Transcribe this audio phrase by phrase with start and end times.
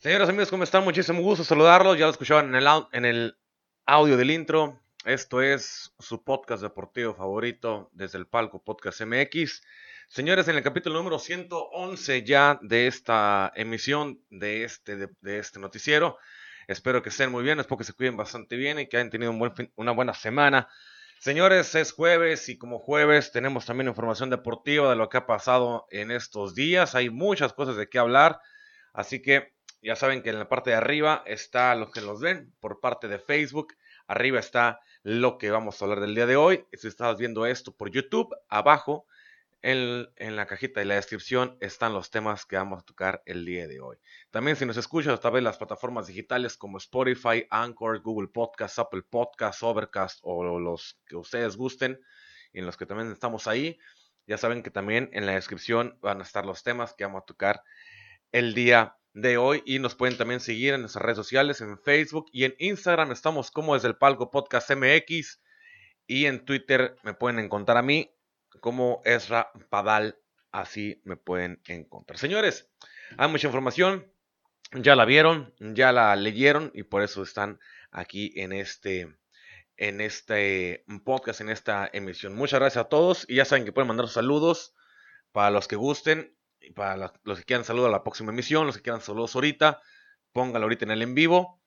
[0.00, 0.84] Señoras y amigos, ¿cómo están?
[0.84, 1.98] Muchísimo gusto saludarlos.
[1.98, 3.36] Ya lo escuchaban en el,
[3.84, 4.80] audio del intro.
[5.04, 9.60] Esto es su podcast deportivo favorito desde el palco Podcast MX.
[10.06, 16.16] Señores, en el capítulo número 111 ya de esta emisión de este, de, este noticiero.
[16.68, 19.34] Espero que estén muy bien, espero que se cuiden bastante bien y que hayan tenido
[19.74, 20.68] una buena semana.
[21.18, 25.88] Señores, es jueves y como jueves tenemos también información deportiva de lo que ha pasado
[25.90, 26.94] en estos días.
[26.94, 28.38] Hay muchas cosas de qué hablar,
[28.92, 32.54] así que ya saben que en la parte de arriba está lo que los ven
[32.60, 33.74] por parte de Facebook.
[34.06, 36.66] Arriba está lo que vamos a hablar del día de hoy.
[36.72, 39.06] Si estás viendo esto por YouTube, abajo
[39.62, 43.66] en, la cajita de la descripción están los temas que vamos a tocar el día
[43.66, 43.96] de hoy.
[44.30, 48.78] También si nos escuchas a través de las plataformas digitales como Spotify, Anchor, Google Podcast,
[48.78, 52.00] Apple Podcast, Overcast o los que ustedes gusten
[52.52, 53.78] en los que también estamos ahí,
[54.26, 57.26] ya saben que también en la descripción van a estar los temas que vamos a
[57.26, 57.62] tocar
[58.32, 62.26] el día de hoy y nos pueden también seguir en nuestras redes sociales, en Facebook
[62.32, 65.40] y en Instagram estamos como desde el palco podcast MX
[66.06, 68.14] y en Twitter me pueden encontrar a mí
[68.60, 70.18] como Ezra Padal,
[70.52, 72.18] así me pueden encontrar.
[72.18, 72.70] Señores,
[73.16, 74.12] hay mucha información,
[74.72, 77.58] ya la vieron, ya la leyeron y por eso están
[77.90, 79.16] aquí en este
[79.76, 82.34] en este podcast, en esta emisión.
[82.34, 84.74] Muchas gracias a todos y ya saben que pueden mandar saludos
[85.32, 86.37] para los que gusten
[86.74, 89.80] para los que quieran saludos a la próxima emisión, los que quieran saludos ahorita,
[90.32, 91.60] pónganlo ahorita en el en vivo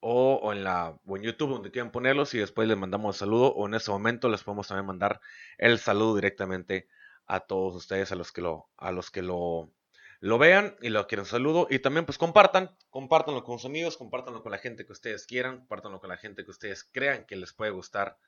[0.00, 3.66] o, en la en YouTube donde quieran ponerlos y después les mandamos el saludo o
[3.66, 5.20] en ese momento les podemos también mandar
[5.58, 6.88] el saludo directamente
[7.26, 9.72] a todos ustedes a los que lo a los que lo
[10.20, 11.66] lo vean y lo quieren saludo.
[11.70, 15.58] Y también pues compartan, compártanlo con sus amigos, compártanlo con la gente que ustedes quieran,
[15.58, 18.18] compártanlo con la gente que ustedes crean que les puede gustar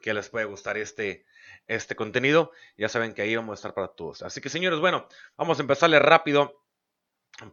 [0.00, 1.24] que les puede gustar este,
[1.66, 2.52] este contenido.
[2.76, 4.22] Ya saben que ahí vamos a estar para todos.
[4.22, 6.62] Así que señores, bueno, vamos a empezarle rápido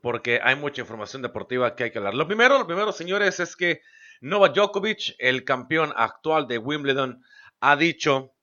[0.02, 2.14] porque hay mucha información deportiva que hay que hablar.
[2.14, 3.82] Lo primero, lo primero, señores, es que
[4.22, 7.24] Novak Djokovic, el campeón actual de Wimbledon,
[7.60, 8.34] ha dicho,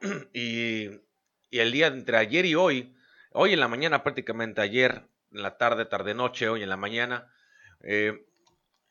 [0.32, 0.88] y,
[1.50, 2.94] y el día entre ayer y hoy,
[3.32, 7.32] hoy en la mañana prácticamente, ayer en la tarde, tarde, noche, hoy en la mañana,
[7.82, 8.26] eh,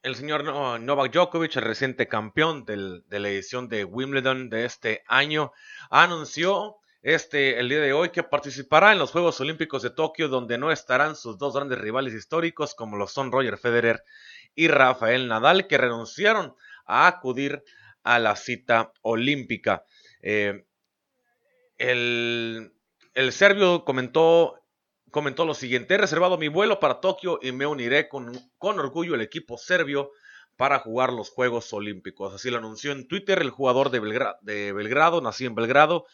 [0.01, 0.43] el señor
[0.81, 5.51] Novak Djokovic, el reciente campeón de la edición de Wimbledon de este año,
[5.89, 10.57] anunció este, el día de hoy que participará en los Juegos Olímpicos de Tokio, donde
[10.57, 14.03] no estarán sus dos grandes rivales históricos, como lo son Roger Federer
[14.55, 16.55] y Rafael Nadal, que renunciaron
[16.85, 17.63] a acudir
[18.03, 19.83] a la cita olímpica.
[20.21, 20.65] Eh,
[21.77, 22.73] el,
[23.13, 24.61] el serbio comentó
[25.11, 29.15] comentó lo siguiente, he reservado mi vuelo para Tokio y me uniré con, con orgullo
[29.15, 30.11] al equipo serbio
[30.59, 32.33] para jugar los Juegos Olímpicos.
[32.33, 34.01] Así lo anunció en Twitter el jugador de,
[34.41, 36.05] de, Belgrado, nacido en Belgrado,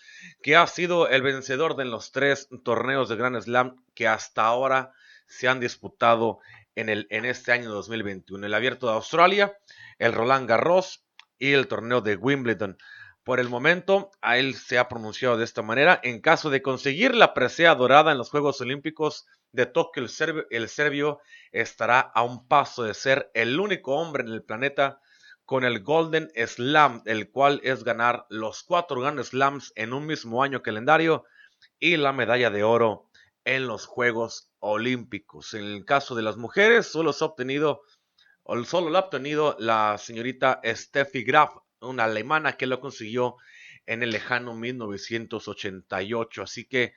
[0.44, 4.94] que ha sido el vencedor de los tres torneos de Grand Slam que hasta ahora
[5.26, 6.38] se han disputado
[6.76, 8.46] en, el, en este año 2021.
[8.46, 9.58] El Abierto de Australia,
[9.98, 11.04] el Roland Garros
[11.40, 12.78] y el torneo de Wimbledon.
[13.26, 16.00] Por el momento, a él se ha pronunciado de esta manera.
[16.04, 20.46] En caso de conseguir la presea dorada en los Juegos Olímpicos de Tokio, el serbio,
[20.52, 21.20] el serbio
[21.52, 25.02] estará a un paso de ser el único hombre en el planeta
[25.44, 30.44] con el Golden Slam, el cual es ganar los cuatro Grand Slams en un mismo
[30.44, 31.26] año calendario
[31.80, 33.10] y la medalla de oro
[33.44, 35.56] en los Juegos Olímpicos.
[35.56, 37.82] En el caso de las mujeres, solo se ha obtenido,
[38.66, 43.38] solo lo ha obtenido la señorita Steffi Graf una alemana que lo consiguió
[43.86, 46.42] en el lejano 1988.
[46.44, 46.94] Así que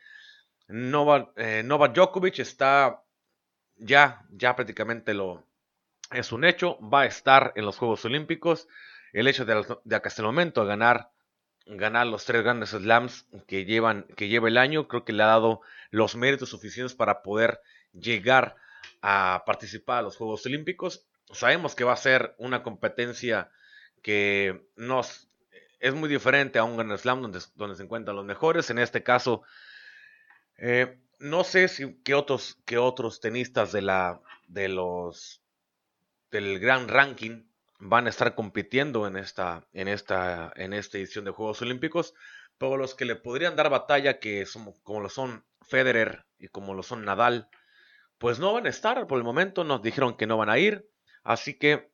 [0.69, 3.03] Novak, eh, Djokovic está
[3.77, 5.47] ya, ya prácticamente lo
[6.11, 8.67] es un hecho, va a estar en los Juegos Olímpicos.
[9.12, 11.11] El hecho de, de hasta el momento ganar,
[11.67, 15.26] ganar los tres grandes slams que, llevan, que lleva el año, creo que le ha
[15.26, 15.61] dado
[15.91, 17.61] los méritos suficientes para poder
[17.93, 18.56] llegar
[19.02, 21.06] a participar a los Juegos Olímpicos.
[21.31, 23.50] Sabemos que va a ser una competencia
[24.03, 25.31] que nos,
[25.81, 28.71] es muy diferente a un Grand Slam donde, donde se encuentran los mejores.
[28.71, 29.43] En este caso,
[30.56, 35.43] eh, no sé si qué otros, otros tenistas de la, de los,
[36.31, 37.45] del gran ranking
[37.79, 42.15] van a estar compitiendo en esta, en esta, en esta edición de Juegos Olímpicos,
[42.59, 44.47] pero los que le podrían dar batalla, que
[44.83, 47.49] como lo son Federer y como lo son Nadal,
[48.19, 50.91] pues no van a estar por el momento, nos dijeron que no van a ir,
[51.23, 51.91] así que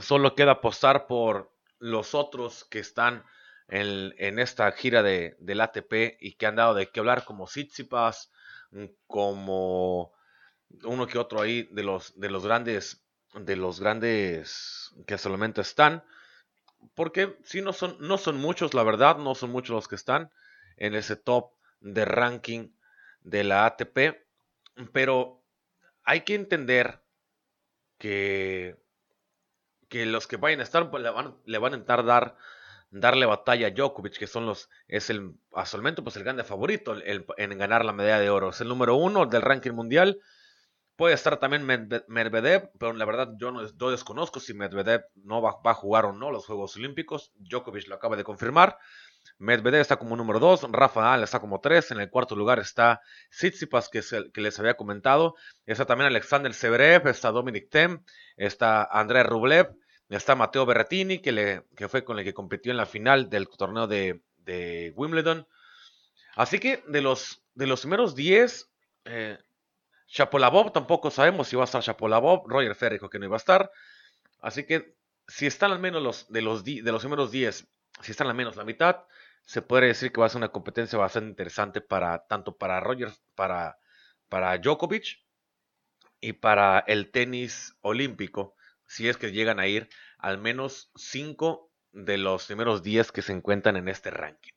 [0.00, 3.24] Solo queda apostar por los otros que están
[3.68, 8.30] en, esta gira de, del ATP y que han dado de qué hablar, como Tsitsipas,
[9.06, 10.12] como
[10.84, 13.04] uno que otro ahí de los, de los grandes,
[13.34, 16.04] de los grandes que solamente están.
[16.94, 20.30] Porque si no son, no son muchos, la verdad, no son muchos los que están
[20.76, 22.70] en ese top de ranking
[23.20, 24.26] de la ATP.
[24.92, 25.42] Pero
[26.04, 27.02] hay que entender
[27.98, 28.76] que,
[29.96, 32.36] que los que vayan a estar pues, le, van, le van a intentar dar
[32.90, 36.44] darle batalla a Djokovic, que son los, es el, hasta el momento, pues el grande
[36.44, 38.50] favorito en ganar la medalla de oro.
[38.50, 40.20] Es el número uno del ranking mundial.
[40.96, 45.74] Puede estar también Medvedev, pero la verdad yo no desconozco si Medvedev no va, a
[45.74, 47.32] jugar o no los Juegos Olímpicos.
[47.36, 48.78] Djokovic lo acaba de confirmar.
[49.38, 53.02] Medvedev está como número 2, Rafa Nadal está como 3, en el cuarto lugar está
[53.30, 55.34] Tsitsipas, que, es el, que les había comentado,
[55.66, 58.02] está también Alexander Severev, está Dominic Tem,
[58.36, 59.74] está André Rublev,
[60.08, 63.48] Está Mateo Berrettini, que, le, que fue con el que compitió en la final del
[63.48, 64.22] torneo de,
[64.94, 65.46] Wimbledon.
[66.36, 68.70] Así que de los, de los primeros 10,
[69.06, 69.38] eh,
[70.06, 72.46] Chapolabov tampoco sabemos si va a estar Chapolabov.
[72.46, 73.70] Roger Ferrer dijo que no iba a estar.
[74.40, 74.94] Así que
[75.26, 77.66] si están al menos los de los, de los primeros 10,
[78.02, 79.04] si están al menos la mitad,
[79.44, 83.12] se puede decir que va a ser una competencia bastante interesante para tanto para Roger,
[83.34, 83.78] para,
[84.28, 85.24] para Djokovic
[86.20, 88.55] y para el tenis olímpico
[88.86, 89.88] si es que llegan a ir
[90.18, 94.52] al menos 5 de los primeros 10 que se encuentran en este ranking.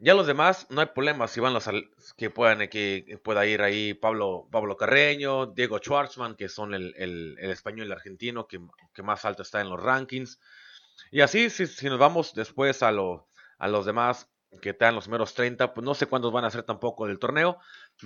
[0.00, 1.68] Ya los demás, no hay problema si van los
[2.16, 7.86] que puedan que pueda ir ahí Pablo, Pablo Carreño, Diego Schwartzman, que son el, español
[7.86, 8.60] y el argentino que,
[9.02, 10.38] más alto está en los rankings.
[11.10, 14.30] Y así, si, si nos vamos después a, a los demás
[14.62, 17.58] que están los primeros 30, pues no sé cuántos van a ser tampoco del torneo,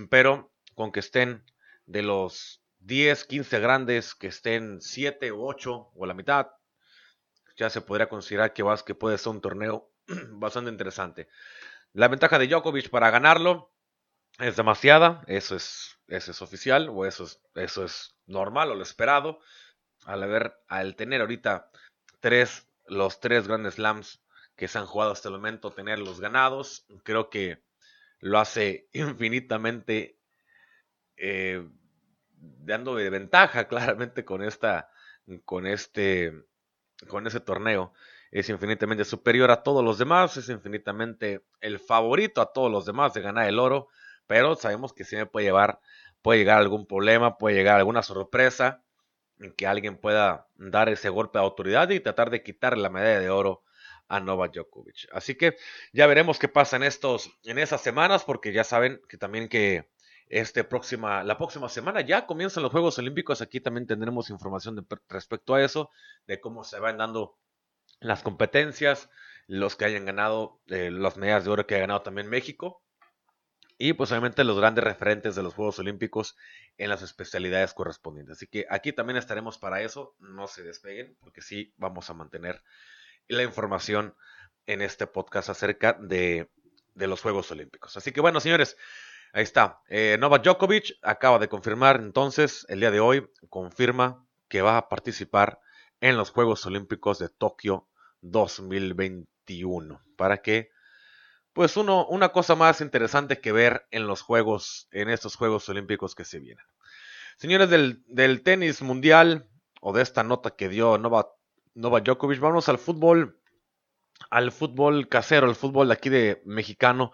[0.09, 1.45] pero con que estén
[1.85, 6.49] de los 10, 15 grandes que estén 7 o 8 o la mitad,
[7.57, 9.93] ya se podría considerar que, vas, que puede ser un torneo
[10.33, 11.29] bastante interesante.
[11.93, 13.73] La ventaja de Djokovic para ganarlo
[14.39, 18.83] es demasiada, eso es, eso es oficial o eso es, eso es normal o lo
[18.83, 19.39] esperado.
[20.05, 21.71] Al, al tener ahorita
[22.21, 24.25] tres, los tres grandes slams
[24.57, 27.63] que se han jugado hasta el momento, tenerlos ganados, creo que
[28.19, 30.19] lo hace infinitamente
[31.17, 31.69] eh,
[32.43, 34.91] dando de ventaja claramente con esta,
[35.45, 36.33] con este,
[37.09, 37.93] con ese torneo.
[38.31, 43.13] Es infinitamente superior a todos los demás, es infinitamente el favorito a todos los demás
[43.13, 43.89] de ganar el oro,
[44.27, 45.81] pero sabemos que siempre puede llevar,
[46.23, 48.83] puede llegar algún problema, puede llegar alguna sorpresa
[49.39, 53.21] en que alguien pueda dar ese golpe de autoridad y tratar de quitar la medalla
[53.21, 53.65] de oro
[54.09, 55.09] a Novak Djokovic.
[55.13, 55.57] Así que
[55.93, 59.91] ya veremos qué pasa en estos, en esas semanas, porque ya saben que también que
[60.33, 63.43] este próxima, la próxima semana ya comienzan los Juegos Olímpicos.
[63.43, 65.91] Aquí también tendremos información respecto a eso,
[66.27, 67.37] de cómo se van dando
[68.01, 69.11] las competencias,
[69.47, 72.83] los que hayan ganado, eh, las medallas de oro que ha ganado también México.
[73.77, 76.35] Y pues obviamente los grandes referentes de los Juegos Olímpicos
[76.79, 78.39] en las especialidades correspondientes.
[78.39, 80.17] Así que aquí también estaremos para eso.
[80.19, 82.63] No se despeguen, porque sí vamos a mantener
[83.29, 84.15] la información
[84.65, 86.49] en este podcast acerca de,
[86.95, 87.99] de los Juegos Olímpicos.
[87.99, 88.79] Así que bueno, señores,
[89.35, 89.81] Ahí está.
[89.89, 94.91] Eh, Novak Djokovic acaba de confirmar entonces el día de hoy, confirma que va a
[94.91, 95.59] participar
[96.03, 97.89] en los Juegos Olímpicos de Tokio
[98.21, 100.03] 2021.
[100.17, 100.71] Para que,
[101.55, 106.15] pues uno, una cosa más interesante que ver en los Juegos, en estos Juegos Olímpicos
[106.15, 106.67] que se vienen.
[107.39, 109.49] Señores del, del tenis mundial,
[109.81, 111.29] o de esta nota que dio Novak,
[111.73, 113.41] Novak Djokovic, vamos al fútbol,
[114.29, 117.13] al fútbol casero, el fútbol de aquí de mexicano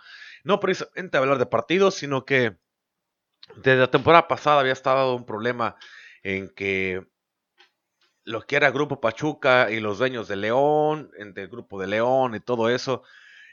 [0.49, 2.57] no precisamente hablar de partidos, sino que
[3.57, 5.76] desde la temporada pasada había estado un problema
[6.23, 7.07] en que
[8.25, 12.35] lo que era Grupo Pachuca y los dueños de León, entre el Grupo de León
[12.35, 13.02] y todo eso,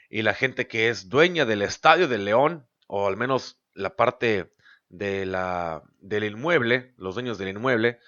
[0.08, 4.54] y la gente que es dueña del estadio de León, o al menos la parte
[4.88, 8.00] de la, del inmueble, los dueños del inmueble,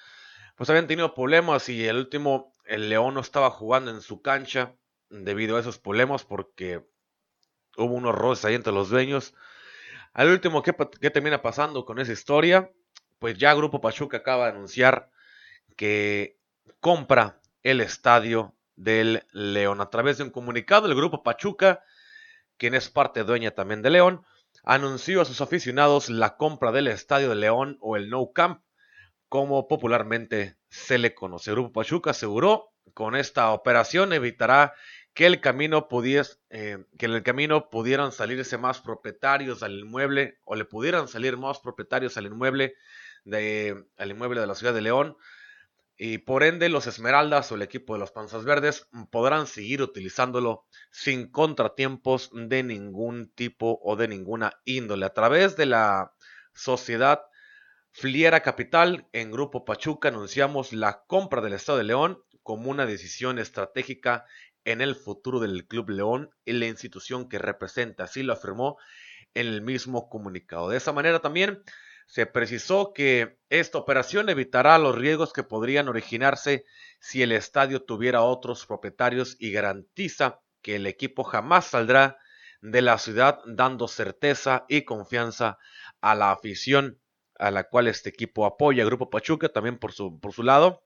[0.57, 4.77] pues habían tenido problemas y el último, el León no estaba jugando en su cancha
[5.11, 6.87] debido a esos problemas porque
[7.79, 9.35] hubo unos roces ahí entre los dueños.
[10.13, 10.73] Al último, ¿qué,
[11.11, 12.71] termina pasando con esa historia?
[13.19, 15.11] Pues ya Grupo Pachuca acaba de anunciar
[15.77, 16.39] que
[16.81, 19.81] compra el estadio del León.
[19.81, 21.83] A través de un comunicado, el Grupo Pachuca,
[22.57, 24.25] quien es parte dueña también de León,
[24.65, 28.63] anunció a sus aficionados la compra del estadio de León o el No Camp,
[29.29, 31.51] como popularmente se le conoce.
[31.51, 34.75] El Grupo Pachuca aseguró con esta operación evitará
[35.19, 40.55] que el camino eh, que en el camino pudieran salirse más propietarios al inmueble o
[40.55, 42.77] le pudieran salir más propietarios al inmueble
[43.25, 45.17] de, al inmueble de la ciudad de León
[45.97, 50.67] y por ende los Esmeraldas o el equipo de los Panzas Verdes podrán seguir utilizándolo
[50.93, 55.05] sin contratiempos de ningún tipo o de ninguna índole.
[55.05, 56.13] A través de la
[56.55, 57.23] sociedad
[57.91, 63.39] Fliera Capital en Grupo Pachuca anunciamos la compra del Estado de León como una decisión
[63.39, 64.25] estratégica
[64.69, 68.05] en el futuro del Club León y la institución que representa.
[68.05, 68.77] Así lo afirmó
[69.33, 70.69] en el mismo comunicado.
[70.69, 71.63] De esa manera también
[72.07, 76.67] se precisó que esta operación evitará los riesgos que podrían originarse
[77.01, 82.19] si el estadio tuviera otros propietarios y garantiza que el equipo jamás saldrá
[82.61, 85.57] de la ciudad dando certeza y confianza
[86.03, 87.01] a la afición
[87.39, 88.85] a la cual este equipo apoya.
[88.85, 90.83] Grupo Pachuca también por su, por su lado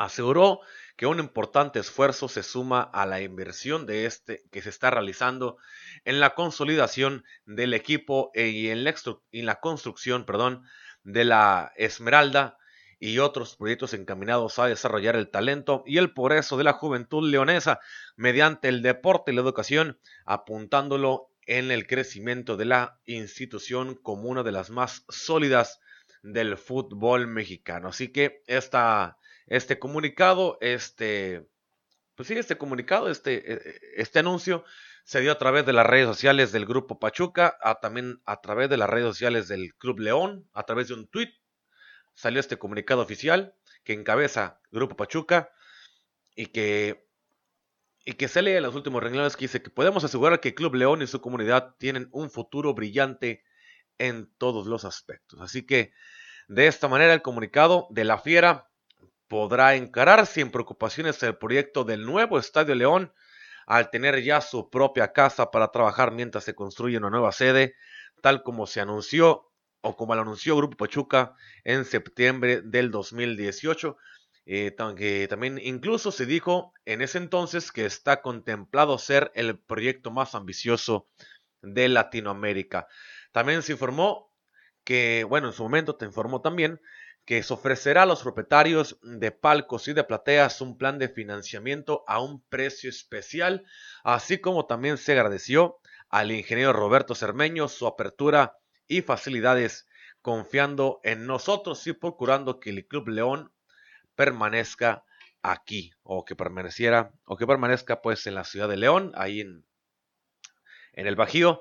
[0.00, 0.60] aseguró
[0.96, 5.58] que un importante esfuerzo se suma a la inversión de este que se está realizando
[6.06, 8.94] en la consolidación del equipo y en la,
[9.32, 10.64] en la construcción perdón,
[11.04, 12.56] de la Esmeralda
[12.98, 17.78] y otros proyectos encaminados a desarrollar el talento y el progreso de la juventud leonesa
[18.16, 24.42] mediante el deporte y la educación, apuntándolo en el crecimiento de la institución como una
[24.42, 25.78] de las más sólidas
[26.22, 27.88] del fútbol mexicano.
[27.88, 29.18] Así que esta
[29.50, 31.46] este comunicado, este,
[32.14, 34.64] pues sí, este comunicado, este, e, este anuncio
[35.04, 38.78] se dio a través de las redes sociales del Grupo Pachuca, también a través de
[38.78, 41.34] las redes sociales del Club León, a través de un tweet
[42.14, 45.52] salió este comunicado oficial que encabeza Grupo Pachuca
[46.36, 47.08] y que,
[48.04, 50.74] y que se lee en los últimos renglones que dice que podemos asegurar que Club
[50.74, 53.42] León y su comunidad tienen un futuro brillante
[53.98, 55.40] en todos los aspectos.
[55.40, 55.92] Así que
[56.46, 58.69] de esta manera el comunicado de la Fiera
[59.30, 63.14] podrá encarar sin preocupaciones el proyecto del nuevo Estadio León
[63.64, 67.76] al tener ya su propia casa para trabajar mientras se construye una nueva sede,
[68.22, 73.96] tal como se anunció o como lo anunció Grupo Pachuca en septiembre del 2018.
[74.46, 74.72] Eh,
[75.28, 81.06] también incluso se dijo en ese entonces que está contemplado ser el proyecto más ambicioso
[81.62, 82.88] de Latinoamérica.
[83.30, 84.32] También se informó
[84.82, 86.80] que, bueno, en su momento te informó también
[87.30, 92.02] que se ofrecerá a los propietarios de palcos y de plateas un plan de financiamiento
[92.08, 93.64] a un precio especial,
[94.02, 98.58] así como también se agradeció al ingeniero Roberto Cermeño su apertura
[98.88, 99.86] y facilidades,
[100.22, 103.52] confiando en nosotros y procurando que el Club León
[104.16, 105.04] permanezca
[105.40, 109.64] aquí o que permaneciera o que permanezca pues en la ciudad de León, ahí en,
[110.94, 111.60] en el Bajío.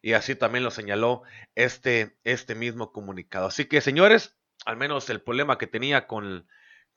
[0.00, 1.22] Y así también lo señaló
[1.54, 3.48] este, este mismo comunicado.
[3.48, 6.46] Así que, señores, al menos el problema que tenía con,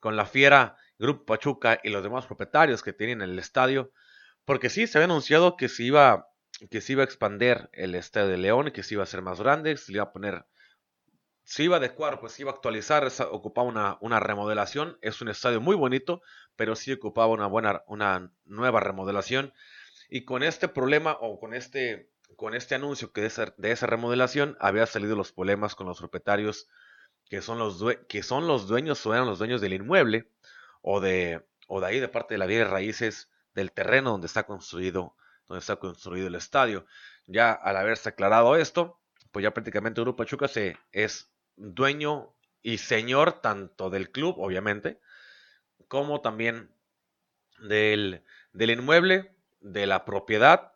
[0.00, 3.92] con la Fiera, Grupo Pachuca y los demás propietarios que tienen el estadio,
[4.44, 6.28] porque sí, se había anunciado que se iba,
[6.70, 9.40] que se iba a expander el estadio de León, que se iba a hacer más
[9.40, 10.46] grande, se iba a poner,
[11.44, 15.28] se iba a adecuar, pues se iba a actualizar, ocupaba una, una remodelación, es un
[15.28, 16.22] estadio muy bonito,
[16.54, 19.52] pero sí ocupaba una buena, una nueva remodelación,
[20.08, 23.86] y con este problema o con este, con este anuncio que de esa, de esa
[23.86, 26.68] remodelación había salido los problemas con los propietarios
[27.28, 30.30] que son los, que son los dueños o eran los dueños del inmueble
[30.82, 34.26] o de, o de ahí de parte de la vida de raíces del terreno donde
[34.26, 35.16] está construido,
[35.48, 36.86] donde está construido el estadio.
[37.26, 39.00] Ya al haberse aclarado esto,
[39.32, 45.00] pues ya prácticamente Grupo Pachuca se, es dueño y señor tanto del club, obviamente,
[45.88, 46.70] como también
[47.58, 50.72] del, del inmueble, de la propiedad,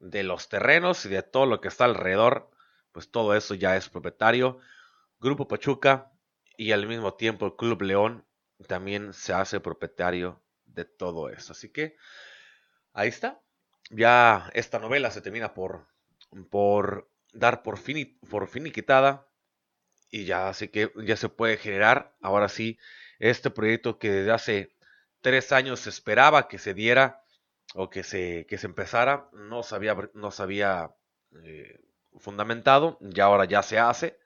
[0.00, 2.50] de los terrenos y de todo lo que está alrededor,
[2.92, 4.60] pues todo eso ya es propietario
[5.24, 6.12] Grupo Pachuca
[6.56, 8.26] y al mismo tiempo el Club León
[8.68, 11.52] también se hace propietario de todo eso.
[11.52, 11.96] Así que
[12.92, 13.40] ahí está.
[13.90, 15.88] Ya esta novela se termina por,
[16.50, 17.80] por dar por,
[18.30, 19.26] por finiquitada
[20.10, 22.78] y ya así que ya se puede generar ahora sí
[23.18, 24.76] este proyecto que desde hace
[25.22, 27.24] tres años se esperaba que se diera
[27.74, 30.30] o que se, que se empezara, no se había, no
[31.42, 31.80] eh,
[32.18, 34.18] fundamentado, y ahora ya se hace.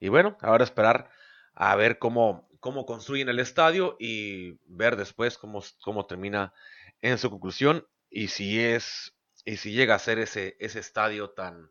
[0.00, 1.10] Y bueno, ahora esperar
[1.54, 6.52] a ver cómo, cómo construyen el estadio y ver después cómo, cómo termina
[7.00, 9.14] en su conclusión y si es
[9.44, 11.70] y si llega a ser ese, ese estadio tan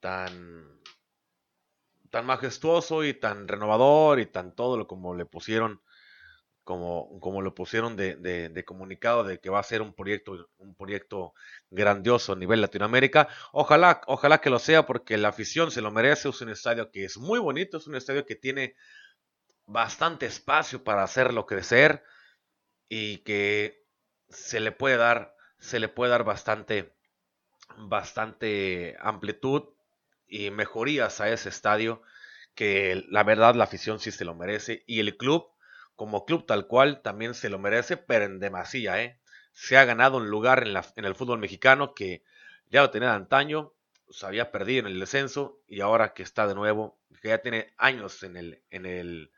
[0.00, 0.80] tan
[2.10, 5.82] tan majestuoso y tan renovador y tan todo lo como le pusieron
[6.66, 10.74] como, como lo pusieron de, de, comunicado de que va a ser un proyecto, un
[10.74, 11.32] proyecto
[11.70, 13.28] grandioso a nivel Latinoamérica.
[13.52, 16.28] Ojalá, ojalá que lo sea porque la afición se lo merece.
[16.28, 18.74] Es un estadio que es muy bonito, es un estadio que tiene
[19.66, 22.02] bastante espacio para hacerlo crecer
[22.88, 23.84] y que
[24.28, 26.96] se le puede dar, se le puede dar bastante,
[27.78, 29.68] bastante amplitud
[30.26, 32.02] y mejorías a ese estadio
[32.56, 35.46] que la verdad la afición sí se lo merece y el club
[35.96, 39.18] como club tal cual también se lo merece, pero en demasía, ¿eh?
[39.52, 42.22] Se ha ganado un lugar en, el fútbol mexicano que
[42.68, 43.72] ya lo tenía antaño,
[44.10, 47.72] se había perdido en el descenso y ahora que está de nuevo, que ya tiene
[47.78, 49.32] años en el, en el,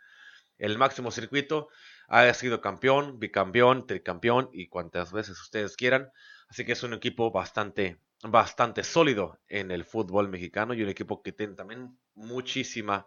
[0.59, 1.69] el máximo circuito,
[2.09, 6.11] ha sido campeón, bicampeón, tricampeón y cuantas veces ustedes quieran.
[6.49, 11.23] Así que es un equipo bastante, bastante sólido en el fútbol mexicano y un equipo
[11.23, 13.07] que tiene también muchísima,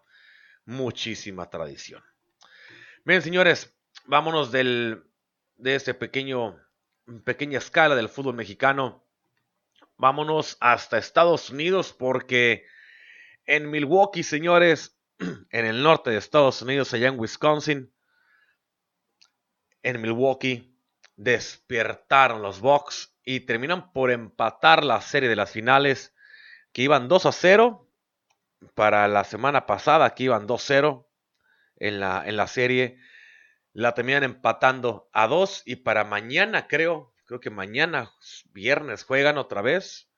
[0.66, 2.04] muchísima tradición.
[3.04, 5.04] Bien, señores, vámonos del,
[5.56, 6.60] de este pequeño,
[7.24, 9.04] pequeña escala del fútbol mexicano.
[9.98, 12.64] Vámonos hasta Estados Unidos porque
[13.46, 17.92] en Milwaukee, señores, en el norte de Estados Unidos, allá en Wisconsin,
[19.82, 20.78] en Milwaukee,
[21.16, 26.14] despertaron los Bucks y terminan por empatar la serie de las finales
[26.72, 27.90] que iban 2 a 0
[28.76, 31.08] para la semana pasada, que iban 2-0
[31.82, 33.00] en la, en la serie.
[33.74, 38.12] La terminan empatando a 2 y para mañana creo, creo que mañana
[38.52, 40.10] viernes juegan otra vez.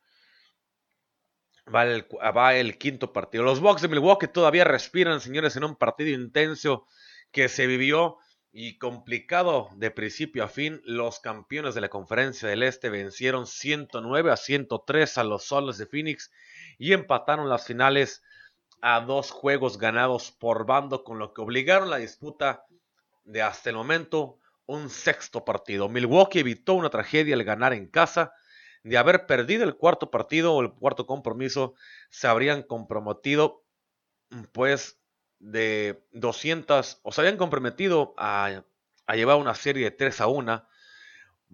[1.74, 2.05] Va el,
[2.36, 3.46] va el quinto partido.
[3.46, 6.86] Los Bucks de Milwaukee todavía respiran, señores, en un partido intenso
[7.32, 8.17] que se vivió
[8.51, 14.32] y complicado de principio a fin, los campeones de la conferencia del Este vencieron 109
[14.32, 16.32] a 103 a los Soles de Phoenix
[16.77, 18.22] y empataron las finales
[18.85, 22.65] a dos juegos ganados por bando, con lo que obligaron la disputa
[23.23, 25.87] de hasta el momento un sexto partido.
[25.87, 28.33] Milwaukee evitó una tragedia al ganar en casa.
[28.83, 31.75] De haber perdido el cuarto partido o el cuarto compromiso,
[32.09, 33.63] se habrían comprometido
[34.51, 34.99] pues
[35.39, 38.65] de 200, o se habían comprometido a,
[39.13, 40.67] llevar una serie de 3 a 1,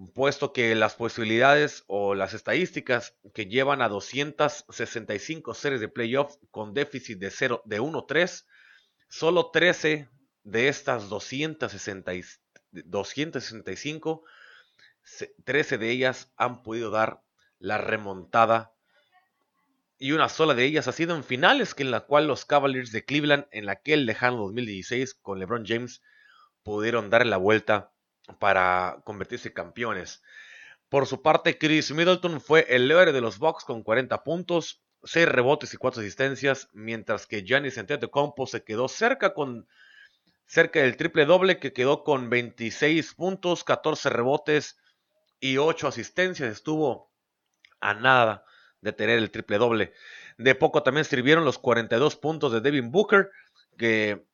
[0.08, 6.74] puesto que las posibilidades o las estadísticas que llevan a 265 series de playoffs con
[6.74, 8.46] déficit de 0 de 1-3,
[9.10, 10.10] solo 13
[10.44, 12.12] de estas 260,
[12.72, 14.24] 265,
[15.44, 17.22] 13 de ellas han podido dar
[17.60, 18.74] la remontada
[19.98, 22.94] y una sola de ellas ha sido en finales, que en la cual los Cavaliers
[22.94, 26.02] de Cleveland en aquel lejano 2016 con LeBron James
[26.64, 27.92] pudieron dar la vuelta
[28.38, 30.22] para convertirse en campeones.
[30.90, 35.28] Por su parte, Chris Middleton fue el héroe de los Bucks con 40 puntos, 6
[35.28, 39.68] rebotes y 4 asistencias, mientras que Giannis Antetokounmpo se quedó cerca con
[40.50, 44.80] cerca del triple doble que quedó con 26 puntos, 14 rebotes
[45.40, 46.52] y 8 asistencias.
[46.52, 47.12] Estuvo
[47.80, 48.46] a nada
[48.82, 49.94] de tener el triple doble.
[50.38, 53.30] De poco también sirvieron los 42 puntos de Devin Booker,
[53.78, 54.26] que,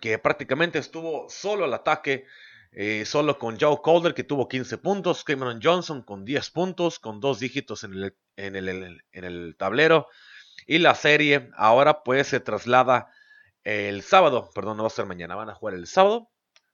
[0.00, 2.24] que prácticamente estuvo solo al ataque,
[2.72, 7.20] eh, solo con Joe Calder, que tuvo 15 puntos, Cameron Johnson con 10 puntos, con
[7.20, 10.08] dos dígitos en el, en el, en el tablero.
[10.66, 13.10] Y la serie ahora pues se traslada
[13.64, 16.30] el sábado, perdón, no va a ser mañana, van a jugar el sábado,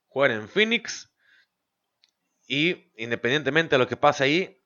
[0.09, 1.13] juegan en Phoenix.
[2.47, 4.63] Y independientemente de lo que pase ahí,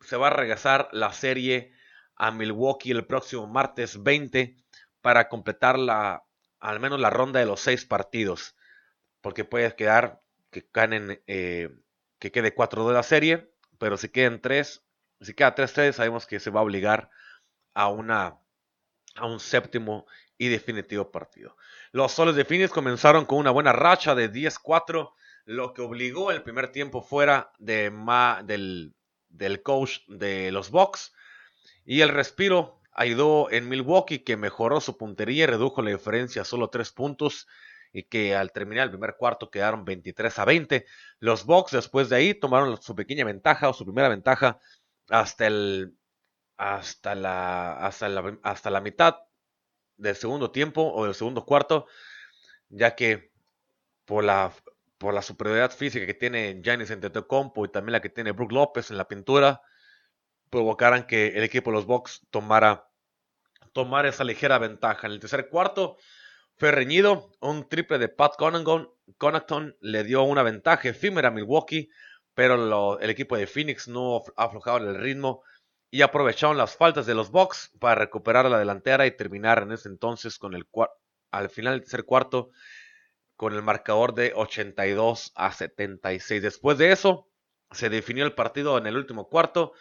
[0.00, 1.72] se va a regresar la serie
[2.16, 4.56] a Milwaukee el próximo martes 20
[5.00, 6.24] para completar la,
[6.60, 8.56] al menos la ronda de los seis partidos.
[9.20, 10.21] Porque puede quedar
[10.52, 11.70] que ganen, eh,
[12.20, 14.84] que quede 4 de la serie, pero si quedan 3,
[15.22, 17.10] si queda 3-3, sabemos que se va a obligar
[17.74, 18.38] a, una,
[19.16, 20.06] a un séptimo
[20.38, 21.56] y definitivo partido.
[21.90, 25.12] Los soles de Phoenix comenzaron con una buena racha de 10-4,
[25.46, 27.90] lo que obligó el primer tiempo fuera de
[28.44, 28.94] del,
[29.28, 31.12] del coach de los Bucks.
[31.84, 36.44] Y el respiro ayudó en Milwaukee, que mejoró su puntería y redujo la diferencia a
[36.44, 37.48] solo 3 puntos.
[37.92, 40.86] Y que al terminar el primer cuarto quedaron 23 a 20.
[41.20, 44.58] Los Bucks después de ahí tomaron su pequeña ventaja o su primera ventaja
[45.08, 45.96] hasta el
[46.56, 49.16] hasta la hasta la, hasta la mitad
[49.96, 51.86] del segundo tiempo o del segundo cuarto,
[52.68, 53.32] ya que
[54.04, 54.52] por la
[54.98, 58.90] por la superioridad física que tiene Giannis Antetokounmpo y también la que tiene Brook López
[58.90, 59.60] en la pintura,
[60.48, 62.88] provocaran que el equipo de los Bucks tomara,
[63.72, 65.06] tomara esa ligera ventaja.
[65.08, 65.96] En el tercer cuarto
[66.62, 71.90] fue reñido, un triple de Pat Connaughton, le dio una ventaja efímera a Milwaukee,
[72.34, 75.42] pero el equipo de Phoenix no aflojaba el ritmo
[75.90, 79.88] y aprovecharon las faltas de los Bucks para recuperar la delantera y terminar en ese
[79.88, 80.64] entonces con el
[81.32, 82.50] al final del tercer cuarto
[83.34, 86.42] con el marcador de 82 a 76.
[86.42, 87.28] Después de eso,
[87.72, 89.72] se definió el partido en el último cuarto,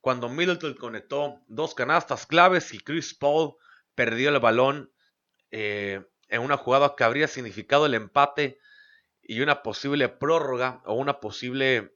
[0.00, 3.54] cuando Middleton conectó dos canastas claves y Chris Paul
[3.94, 4.90] perdió el balón
[5.52, 8.58] eh, en una jugada que habría significado el empate
[9.22, 11.94] y una posible prórroga o una posible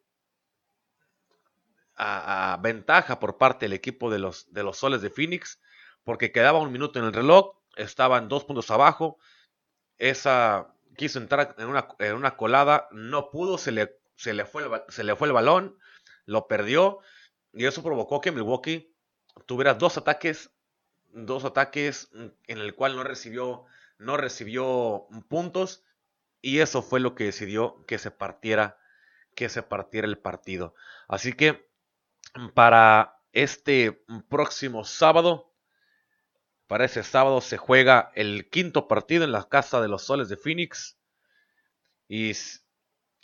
[2.60, 5.60] ventaja por parte del equipo de los, de los Soles de Phoenix,
[6.04, 9.18] porque quedaba un minuto en el reloj, estaban dos puntos abajo.
[9.98, 14.64] Esa quiso entrar en una, en una colada, no pudo, se le, se, le fue
[14.64, 15.78] el, se le fue el balón,
[16.24, 17.00] lo perdió
[17.52, 18.94] y eso provocó que Milwaukee
[19.46, 20.50] tuviera dos ataques,
[21.12, 23.64] dos ataques en el cual no recibió,
[23.98, 25.84] no recibió puntos
[26.40, 28.78] y eso fue lo que decidió que se partiera,
[29.34, 30.74] que se partiera el partido.
[31.08, 31.68] Así que
[32.54, 35.52] para este próximo sábado,
[36.66, 40.36] para ese sábado se juega el quinto partido en la casa de los soles de
[40.36, 40.98] Phoenix.
[42.06, 42.32] Y,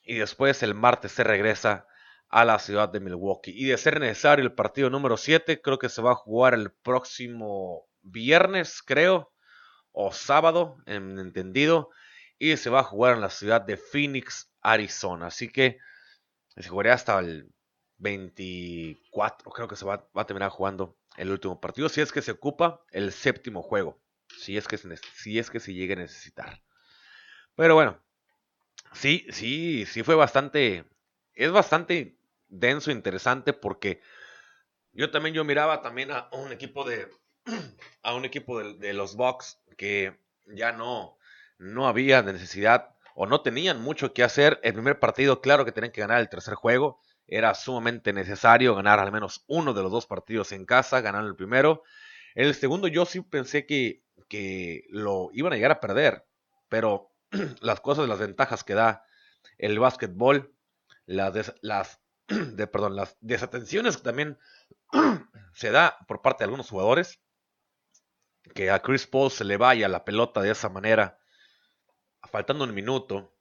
[0.02, 1.86] y, después el martes se regresa
[2.28, 3.52] a la ciudad de Milwaukee.
[3.54, 6.70] Y de ser necesario el partido número 7, creo que se va a jugar el
[6.70, 9.33] próximo viernes, creo,
[9.94, 11.88] o sábado, en entendido.
[12.38, 15.28] Y se va a jugar en la ciudad de Phoenix, Arizona.
[15.28, 15.78] Así que
[16.56, 17.50] se jugaría hasta el
[17.98, 22.22] 24, creo que se va, va a terminar jugando el último partido, si es que
[22.22, 24.00] se ocupa el séptimo juego,
[24.38, 26.62] si es que se, si es que se llegue a necesitar.
[27.54, 28.02] Pero bueno,
[28.92, 30.84] sí, sí, sí fue bastante,
[31.34, 34.00] es bastante denso, e interesante, porque
[34.92, 37.08] yo también yo miraba también a un equipo de,
[38.02, 41.18] a un equipo de, los Bucks que ya no,
[41.58, 44.60] no había necesidad o no tenían mucho que hacer.
[44.62, 48.98] El primer partido, claro que tenían que ganar el tercer juego era sumamente necesario ganar
[48.98, 51.82] al menos uno de los dos partidos en casa, ganar el primero.
[52.34, 56.26] El segundo yo sí pensé que, que lo iban a llegar a perder,
[56.68, 57.12] pero
[57.60, 59.04] las cosas, las ventajas que da
[59.56, 60.52] el básquetbol,
[61.06, 64.38] las, las, de, perdón, las desatenciones que también
[65.54, 67.20] se da por parte de algunos jugadores,
[68.52, 71.18] que a Chris Paul se le vaya la pelota de esa manera,
[72.30, 73.34] faltando un minuto,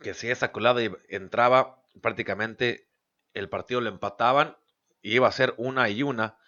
[0.00, 2.88] que si esa colada entraba, prácticamente
[3.34, 4.56] el partido lo empataban
[5.02, 6.38] y iba a ser una y una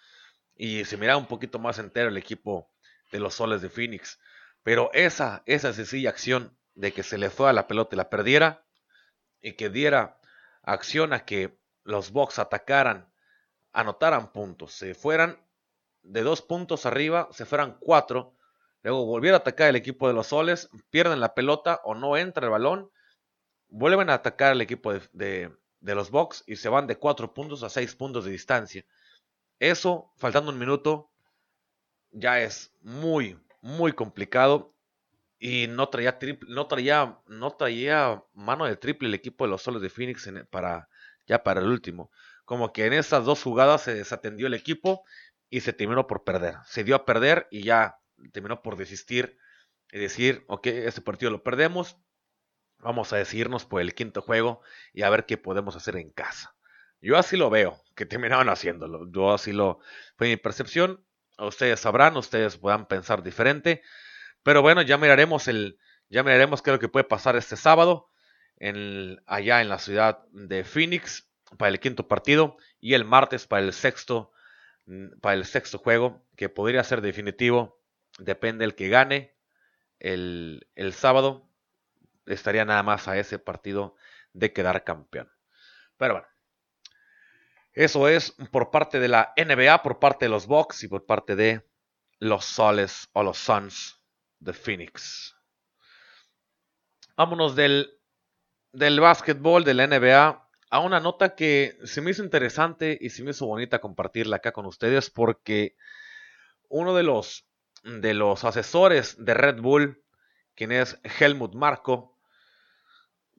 [0.55, 2.71] y se miraba un poquito más entero el equipo
[3.11, 4.19] de los soles de Phoenix.
[4.63, 8.09] Pero esa, esa sencilla acción de que se le fue a la pelota y la
[8.09, 8.65] perdiera
[9.41, 10.19] y que diera
[10.61, 13.11] acción a que los Bucks atacaran,
[13.73, 15.39] anotaran puntos, se fueran
[16.03, 18.33] de dos puntos arriba, se fueran cuatro,
[18.83, 22.45] luego volviera a atacar el equipo de los soles, pierden la pelota o no entra
[22.45, 22.91] el balón
[23.71, 27.69] vuelven a atacar al equipo de, los Bucks y se van de 4 puntos a
[27.69, 28.85] 6 puntos de distancia.
[29.59, 31.09] Eso, faltando un minuto,
[32.11, 34.75] ya es muy, muy complicado.
[35.39, 39.81] Y no traía, no traía, no traía mano de triple el equipo de los Soles
[39.81, 40.87] de Phoenix para,
[41.25, 42.11] ya para el último.
[42.45, 45.03] Como que en esas dos jugadas se desatendió el equipo
[45.51, 46.55] y se terminó por perder.
[46.65, 47.99] Se dio a perder y ya
[48.31, 49.37] terminó por desistir
[49.91, 51.97] y decir, ok, este partido lo perdemos,
[52.81, 54.61] Vamos a decidirnos por el quinto juego
[54.91, 56.55] y a ver qué podemos hacer en casa.
[56.99, 59.09] Yo así lo veo, que terminaron haciéndolo.
[59.11, 59.79] Yo así lo
[60.17, 61.05] fue mi percepción.
[61.37, 63.83] Ustedes sabrán, ustedes puedan pensar diferente.
[64.43, 65.77] Pero bueno, ya miraremos el,
[66.09, 68.09] ya miraremos qué es lo que puede pasar este sábado
[68.57, 73.63] en, allá en la ciudad de Phoenix para el quinto partido y el martes para
[73.63, 74.31] el sexto,
[75.21, 77.79] para el sexto juego que podría ser definitivo.
[78.19, 79.35] Depende del que gane
[79.99, 81.49] el, el sábado
[82.25, 83.95] estaría nada más a ese partido
[84.33, 85.31] de quedar campeón.
[85.97, 86.27] Pero bueno,
[87.73, 91.35] eso es por parte de la NBA, por parte de los Bucks y por parte
[91.35, 91.65] de
[92.19, 94.01] los Soles o los Suns
[94.39, 95.35] de Phoenix.
[97.15, 97.99] Vámonos del,
[98.71, 100.40] del básquetbol de la NBA
[100.71, 104.53] a una nota que se me hizo interesante y se me hizo bonita compartirla acá
[104.53, 105.75] con ustedes porque
[106.69, 107.45] uno de los,
[107.83, 110.01] de los asesores de Red Bull,
[110.55, 112.17] quien es Helmut Marco,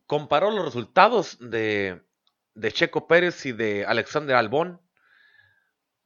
[0.07, 2.03] comparó los resultados de,
[2.73, 4.83] Checo Pérez y de Alexander Albón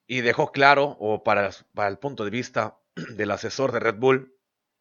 [0.06, 4.32] y dejó claro, o para, para, el punto de vista del asesor de Red Bull,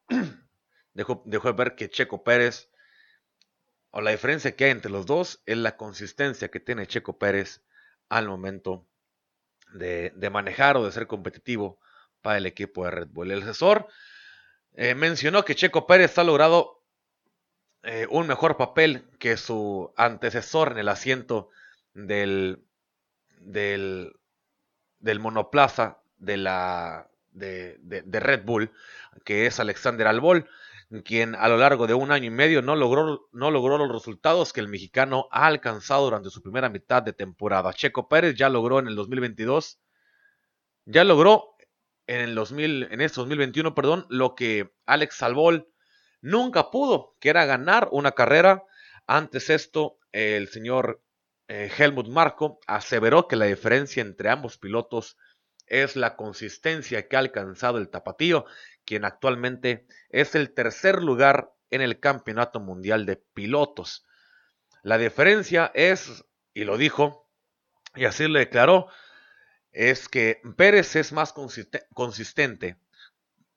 [0.94, 2.70] dejó, dejó ver que Checo Pérez,
[3.98, 7.62] o la diferencia que hay entre los dos, es la consistencia que tiene Checo Pérez
[8.10, 8.86] al momento
[9.72, 11.80] de, manejar o de ser competitivo
[12.22, 13.32] para el equipo de Red Bull.
[13.32, 13.88] El asesor
[14.74, 16.84] eh, mencionó que Checo Pérez ha logrado
[17.84, 21.50] eh, un mejor papel que su antecesor en el asiento
[21.94, 22.66] del,
[25.22, 27.80] monoplaza de, la, de,
[28.12, 28.74] Red Bull,
[29.24, 30.50] que es Alexander Albol,
[31.04, 34.54] quien a lo largo de un año y medio no logró, no logró los resultados
[34.54, 37.74] que el mexicano ha alcanzado durante su primera mitad de temporada.
[37.74, 39.80] Checo Pérez ya logró en el 2022,
[40.86, 41.56] ya logró
[42.08, 45.68] en el 2000, en este 2021, perdón, lo que Alex Albol
[46.22, 48.64] nunca pudo, que era ganar una carrera.
[49.08, 51.02] Antes esto, el señor
[51.48, 55.18] eh, Helmut Marco aseveró que la diferencia entre ambos pilotos
[55.68, 58.46] es la consistencia que ha alcanzado el tapatío,
[58.86, 64.06] quien actualmente es el tercer lugar en el Campeonato Mundial de Pilotos.
[64.84, 67.30] La diferencia es, y lo dijo,
[67.96, 68.88] y así lo declaró,
[69.72, 71.34] es que Pérez es más
[71.94, 72.78] consistente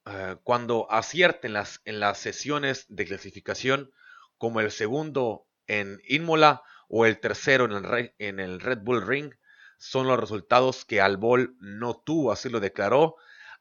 [0.05, 3.91] eh, cuando acierta en las, en las sesiones de clasificación,
[4.37, 9.33] como el segundo en Imola o el tercero en el, en el Red Bull Ring,
[9.77, 13.15] son los resultados que Albol no tuvo, así lo declaró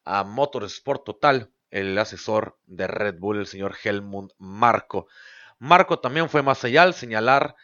[0.04, 5.08] a Motorsport Total, el asesor de Red Bull, el señor Helmut Marco.
[5.58, 7.56] Marco también fue más allá al señalar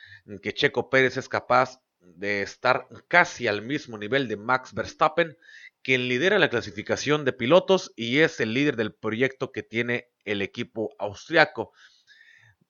[0.42, 5.36] que Checo Pérez es capaz de estar casi al mismo nivel de Max Verstappen,
[5.82, 10.42] quien lidera la clasificación de pilotos y es el líder del proyecto que tiene el
[10.42, 11.72] equipo austriaco.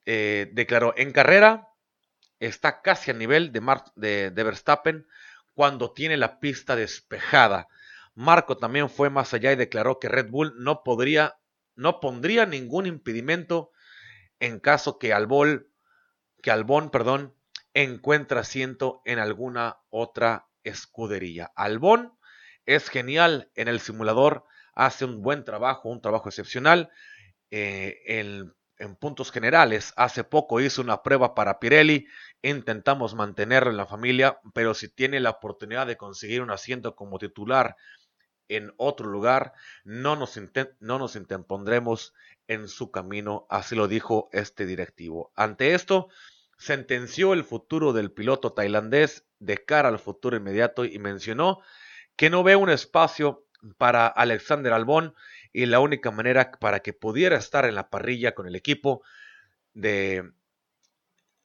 [0.06, 1.68] Eh, declaró, en carrera
[2.38, 5.06] está casi a nivel de, de Verstappen
[5.54, 7.68] cuando tiene la pista despejada.
[8.14, 11.36] Marco también fue más allá y declaró que Red Bull no podría,
[11.74, 13.70] no pondría ningún impedimento
[14.40, 15.66] en caso que Albon,
[16.42, 17.34] que Albon, perdón,
[17.72, 21.52] encuentra asiento en alguna otra escudería.
[21.56, 22.16] Albon
[22.66, 26.90] es genial en el simulador, hace un buen trabajo, un trabajo excepcional.
[27.50, 28.52] Eh, en,
[29.00, 32.06] puntos generales, hace poco hizo una prueba para Pirelli,
[32.42, 37.18] intentamos mantenerlo en la familia, pero si tiene la oportunidad de conseguir un asiento como
[37.18, 37.76] titular
[38.48, 39.52] en otro lugar,
[39.84, 40.38] no nos,
[40.80, 42.14] no nos interpondremos
[42.46, 45.32] en su camino, así lo dijo este directivo.
[45.34, 46.08] Ante esto,
[46.58, 51.60] sentenció el futuro del piloto tailandés de cara al futuro inmediato y mencionó
[52.16, 53.46] que no ve un espacio
[53.78, 55.14] para Alexander Albón
[55.52, 59.02] y la única manera para que pudiera estar en la parrilla con el equipo
[59.72, 60.32] de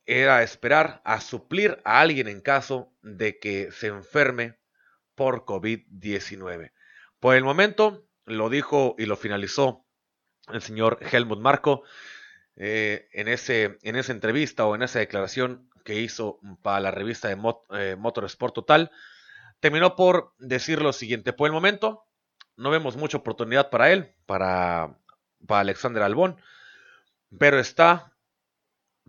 [0.05, 4.57] era esperar a suplir a alguien en caso de que se enferme
[5.13, 6.71] por COVID-19.
[7.19, 9.86] Por el momento, lo dijo y lo finalizó
[10.51, 11.84] el señor Helmut Marco
[12.55, 17.27] eh, en, ese, en esa entrevista o en esa declaración que hizo para la revista
[17.27, 17.38] de
[17.71, 18.91] eh, Motorsport Total.
[19.60, 22.05] Terminó por decir lo siguiente, por el momento
[22.60, 24.97] no vemos mucha oportunidad para él, para,
[25.47, 26.36] para Alexander Albón,
[27.38, 28.13] pero está,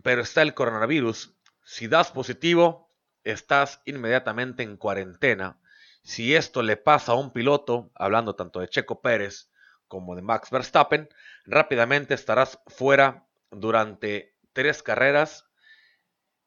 [0.01, 1.35] pero está el coronavirus.
[1.63, 2.89] Si das positivo,
[3.23, 5.60] estás inmediatamente en cuarentena.
[6.03, 9.49] Si esto le pasa a un piloto, hablando tanto de Checo Pérez
[9.87, 11.09] como de Max Verstappen,
[11.45, 15.45] rápidamente estarás fuera durante tres carreras.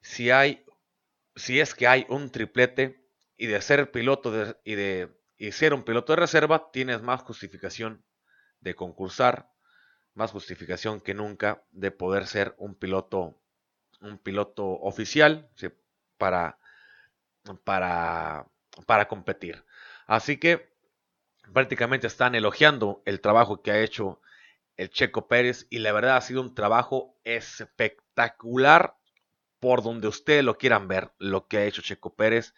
[0.00, 0.64] Si hay,
[1.36, 4.32] si es que hay un triplete y de ser piloto
[4.64, 8.04] y de y ser un piloto de reserva, tienes más justificación
[8.60, 9.50] de concursar,
[10.14, 13.40] más justificación que nunca de poder ser un piloto,
[14.00, 15.50] un piloto oficial
[16.18, 16.58] para,
[17.64, 18.46] para,
[18.86, 19.64] para competir.
[20.06, 20.72] Así que
[21.52, 24.20] prácticamente están elogiando el trabajo que ha hecho
[24.76, 28.96] el Checo Pérez y la verdad ha sido un trabajo espectacular
[29.60, 32.54] por donde ustedes lo quieran ver, lo que ha hecho Checo Pérez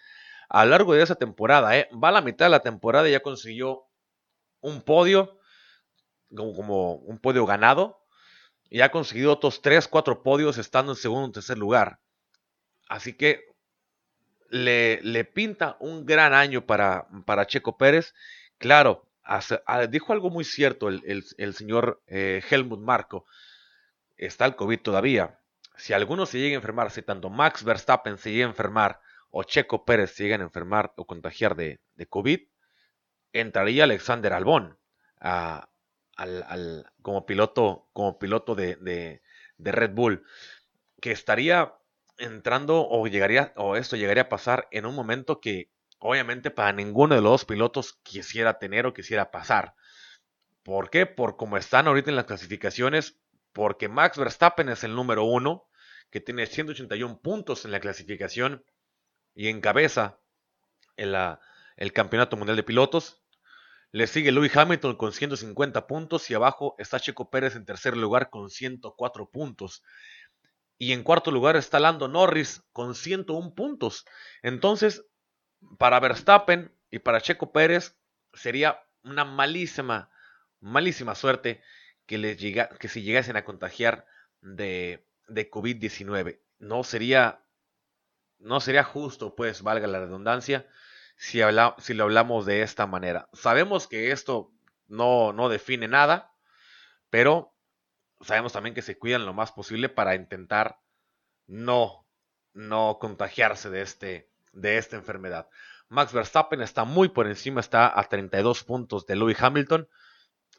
[0.49, 1.77] a lo largo de esa temporada.
[1.77, 1.89] ¿eh?
[1.93, 3.85] Va a la mitad de la temporada y ya consiguió
[4.61, 5.39] un podio,
[6.35, 8.03] como, como un podio ganado,
[8.69, 12.01] y ha conseguido otros 3, 4 podios estando en segundo o tercer lugar.
[12.89, 13.56] Así que
[14.51, 18.15] le, pinta un gran año para, para Checo Pérez.
[18.59, 23.27] Claro, ah, dijo algo muy cierto el, el, señor eh, Helmut Marco.
[24.17, 25.39] Está el COVID todavía.
[25.77, 29.43] Si alguno se llega a enfermar, si tanto Max Verstappen se llega a enfermar o
[29.43, 32.41] Checo Pérez llegan a enfermar o contagiar de, COVID,
[33.33, 34.79] entraría Alexander Albón
[35.21, 40.25] al, como piloto, como piloto de, de, Red Bull,
[41.03, 41.75] que estaría
[42.19, 47.15] entrando o llegaría, o esto llegaría a pasar en un momento que obviamente para ninguno
[47.15, 49.75] de los dos pilotos quisiera tener o quisiera pasar.
[50.63, 51.07] ¿Por qué?
[51.07, 53.19] Por como están ahorita en las clasificaciones,
[53.53, 55.69] porque Max Verstappen es el número uno,
[56.11, 58.65] que tiene 181 puntos en la clasificación
[59.35, 60.19] y encabeza
[60.97, 63.23] el Campeonato Mundial de Pilotos.
[63.93, 68.31] Le sigue Louis Hamilton con 150 puntos y abajo está Checo Pérez en tercer lugar
[68.31, 69.83] con 104 puntos.
[70.79, 74.05] Y en cuarto lugar está Lando Norris con 101 puntos.
[74.43, 75.07] Entonces,
[75.79, 77.99] para Verstappen y para Checo Pérez
[78.35, 80.11] sería una malísima,
[80.61, 81.62] malísima suerte
[82.07, 84.07] que, les llega, que si llegasen a contagiar
[84.41, 86.41] de, de COVID-19.
[86.59, 87.47] No sería
[88.39, 90.67] no sería justo, pues, valga la redundancia,
[91.17, 91.41] si,
[91.79, 93.29] si lo hablamos de esta manera.
[93.33, 94.53] Sabemos que esto
[94.87, 96.33] no, no define nada,
[97.11, 97.55] pero
[98.21, 100.79] sabemos también que se cuidan lo más posible para intentar
[101.47, 102.07] no,
[102.53, 105.49] no contagiarse de, este, de esta enfermedad.
[105.89, 109.89] Max Verstappen está muy por encima, está a 32 puntos de Lewis Hamilton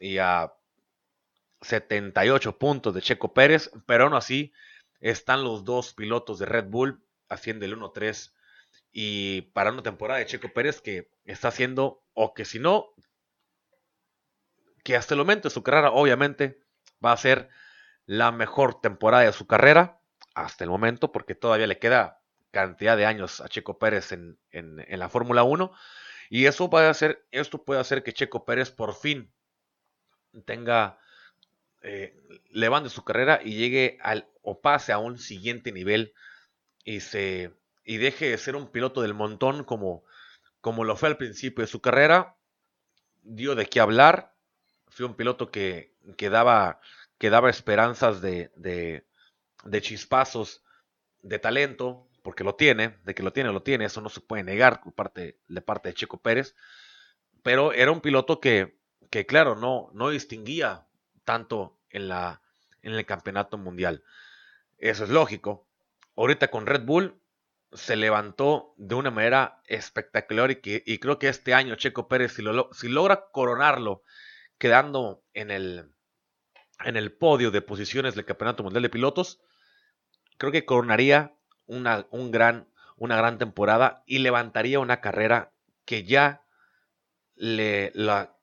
[0.00, 0.52] y a
[1.60, 4.52] 78 puntos de Checo Pérez, pero aún así
[5.00, 8.32] están los dos pilotos de Red Bull haciendo el 1-3
[8.90, 12.88] y para una temporada de Checo Pérez que está haciendo, o que si no,
[14.82, 16.60] que hasta el momento de su carrera obviamente
[17.04, 17.48] va a ser
[18.06, 20.00] la mejor temporada de su carrera
[20.34, 25.08] hasta el momento, porque todavía le queda cantidad de años a Checo Pérez en, la
[25.08, 25.72] Fórmula 1.
[26.30, 29.32] Y eso hacer, esto puede hacer que Checo Pérez por fin
[30.44, 30.98] tenga,
[31.82, 32.16] eh,
[32.50, 36.14] levante su carrera y llegue al, o pase a un siguiente nivel
[36.84, 37.52] y se
[37.88, 40.04] y deje de ser un piloto del montón como,
[40.60, 42.36] como lo fue al principio de su carrera.
[43.22, 44.34] Dio de qué hablar.
[44.88, 46.80] Fue un piloto que, que daba,
[47.18, 49.06] que daba esperanzas de, de,
[49.64, 50.64] de chispazos
[51.22, 54.42] de talento, porque lo tiene, de que lo tiene, lo tiene, eso no se puede
[54.42, 56.54] negar por parte, de parte de Checo Pérez,
[57.42, 58.78] pero era un piloto que,
[59.10, 60.86] que claro, no, no distinguía
[61.24, 62.42] tanto en, la,
[62.82, 64.04] en el campeonato mundial.
[64.78, 65.66] Eso es lógico.
[66.16, 67.20] Ahorita con Red Bull
[67.72, 72.32] se levantó de una manera espectacular y, que, y creo que este año Checo Pérez,
[72.34, 74.02] si, lo, si logra coronarlo
[74.58, 75.92] quedando en el,
[76.84, 79.40] en el podio de posiciones del Campeonato Mundial de Pilotos,
[80.36, 81.34] creo que coronaría
[81.66, 85.52] una, un gran, una gran temporada y levantaría una carrera
[85.84, 86.42] que ya
[87.34, 88.36] le, la,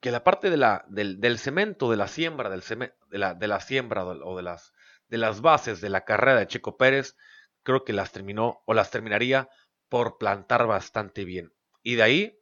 [0.00, 3.46] que la parte de la, del, del cemento, de la siembra, del de, la, de
[3.46, 4.72] la siembra o de las,
[5.08, 7.16] de las bases de la carrera de Checo Pérez,
[7.62, 9.48] creo que las terminó o las terminaría
[9.88, 11.52] por plantar bastante bien.
[11.82, 12.38] Y de ahí,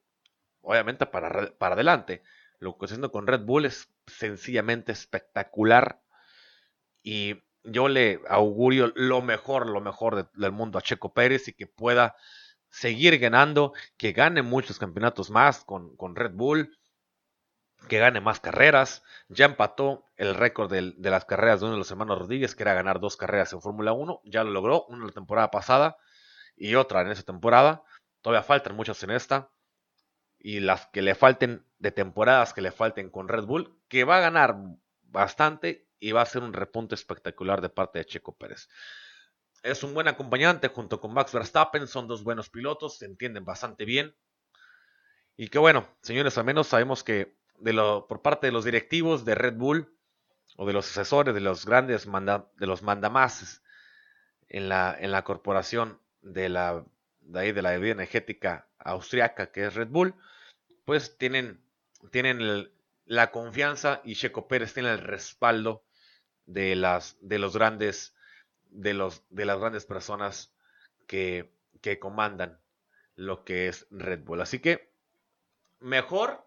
[0.60, 2.22] obviamente, para, para adelante.
[2.58, 6.00] Lo que está haciendo con Red Bull es sencillamente espectacular.
[7.02, 11.66] Y yo le augurio lo mejor, lo mejor del mundo a Checo Pérez y que
[11.66, 12.16] pueda
[12.70, 16.78] seguir ganando, que gane muchos campeonatos más con, con Red Bull,
[17.86, 19.02] que gane más carreras.
[19.28, 22.74] Ya empató el récord de, las carreras de uno de los hermanos Rodríguez, que era
[22.74, 24.22] ganar dos carreras en Fórmula 1.
[24.24, 25.96] Ya lo logró, una la temporada pasada
[26.56, 27.82] y otra en esa temporada.
[28.20, 29.50] Todavía faltan muchas en esta.
[30.38, 34.18] Y las que le falten de temporadas que le falten con Red Bull, que va
[34.18, 34.56] a ganar
[35.02, 38.68] bastante y va a ser un repunte espectacular de parte de Checo Pérez.
[39.62, 43.84] Es un buen acompañante junto con Max Verstappen, son dos buenos pilotos, se entienden bastante
[43.84, 44.14] bien.
[45.36, 49.24] Y que bueno, señores, al menos sabemos que de lo, por parte de los directivos
[49.24, 49.96] de Red Bull
[50.56, 53.62] o de los asesores de los grandes manda, de los mandamases
[54.48, 56.84] en la, en la corporación de la,
[57.20, 60.14] de, ahí, de la bebida energética austriaca que es Red Bull,
[60.84, 61.62] pues tienen,
[62.10, 62.70] tienen
[63.06, 65.84] la confianza y Checo Pérez tiene el respaldo
[66.46, 68.14] de las de los grandes
[68.70, 70.52] de los de las grandes personas
[71.06, 72.58] que, que comandan
[73.16, 74.40] lo que es Red Bull.
[74.40, 74.92] Así que
[75.80, 76.46] mejor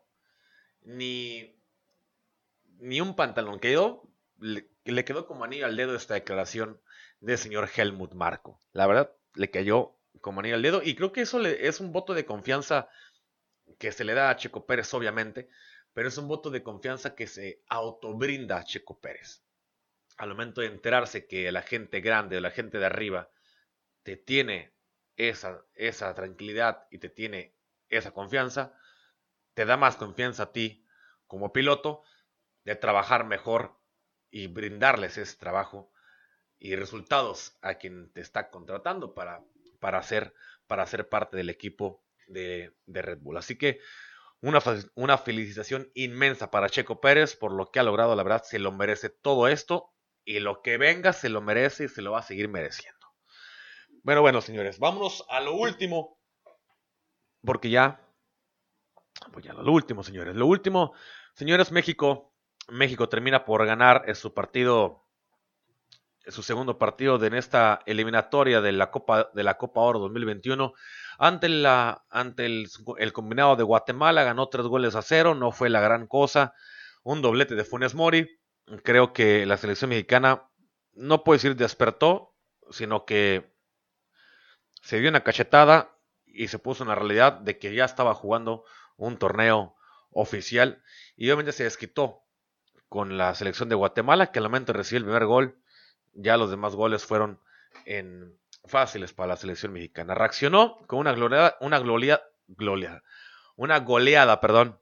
[0.83, 1.55] ni,
[2.79, 3.59] ni un pantalón.
[3.59, 4.07] Quedó,
[4.39, 6.79] le, le quedó como anillo al dedo esta declaración
[7.19, 8.59] del señor Helmut Marco.
[8.73, 12.13] La verdad, le cayó como anillo al dedo y creo que eso es un voto
[12.13, 12.89] de confianza
[13.82, 15.50] que se le da a Checo Pérez, obviamente,
[15.91, 19.41] pero es un voto de confianza que se autobrinda a Checo Pérez.
[20.17, 23.32] Al momento de enterarse que la gente grande la gente de arriba
[24.04, 24.72] te tiene
[25.15, 27.56] esa, esa tranquilidad y te tiene
[27.89, 28.78] esa confianza,
[29.56, 30.86] te da más confianza a ti
[31.26, 32.04] como piloto
[32.63, 33.80] de trabajar mejor
[34.30, 35.91] y brindarles ese trabajo
[36.60, 39.44] y resultados a quien te está contratando para,
[39.80, 40.04] para,
[40.67, 43.38] para ser parte del equipo de, Red Bull.
[43.38, 43.80] Así que
[44.41, 44.60] una,
[44.96, 48.72] una, felicitación inmensa para Checo Pérez por lo que ha logrado, la verdad, se lo
[48.72, 49.94] merece todo esto
[50.26, 53.00] y lo que venga se lo merece y se lo va a seguir mereciendo.
[54.04, 56.20] Bueno, bueno, señores, vámonos a lo último,
[57.44, 58.08] porque ya
[59.32, 60.36] pues ya lo último, señores.
[60.36, 60.94] Lo último,
[61.34, 62.34] señores, México.
[62.70, 65.00] México termina por ganar en su partido,
[66.27, 70.73] su segundo partido de en esta eliminatoria de la Copa de la Copa Oro 2021
[71.17, 75.81] ante la ante el, combinado de Guatemala ganó tres goles a cero, no fue la
[75.81, 76.53] gran cosa,
[77.03, 78.39] un doblete de Funes Mori.
[78.83, 80.50] Creo que la selección mexicana
[80.93, 82.35] no puede decir despertó,
[82.69, 83.54] sino que
[84.81, 88.63] se dio una cachetada y se puso en la realidad de que ya estaba jugando
[88.96, 89.75] un torneo
[90.12, 90.83] oficial
[91.15, 92.23] y obviamente se desquitó
[92.89, 95.60] con la selección de Guatemala que al momento recibió el primer gol
[96.13, 97.39] ya los demás goles fueron
[97.85, 100.15] en fáciles para la selección mexicana.
[100.15, 103.03] Reaccionó con una goleada una gloria, gloria,
[103.55, 104.79] una goleada perdón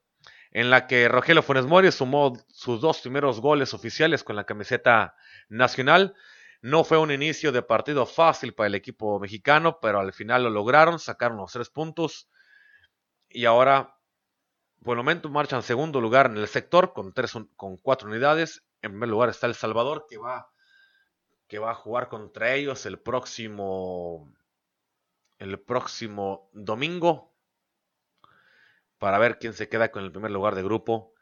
[0.51, 5.15] en la que Rogelio Funes Mori sumó sus dos primeros goles oficiales con la camiseta
[5.47, 6.15] nacional.
[6.61, 10.49] No fue un inicio de partido fácil para el equipo mexicano, pero al final lo
[10.49, 12.29] lograron, sacaron los tres puntos.
[13.29, 13.95] Y ahora
[14.83, 18.63] por el momento marcha en segundo lugar en el sector con, tres, con cuatro unidades.
[18.81, 20.49] En primer lugar está El Salvador que va,
[21.49, 24.31] que va a jugar contra ellos el próximo,
[25.39, 27.33] el próximo domingo
[28.99, 31.13] para ver quién se queda con el primer lugar de grupo,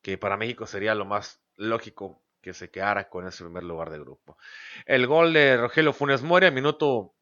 [0.00, 3.98] que para México sería lo más lógico que se quedara con ese primer lugar de
[3.98, 4.38] grupo.
[4.86, 7.14] El gol de Rogelio Funes Mori, minuto